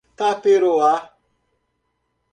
[0.17, 0.93] Taperoá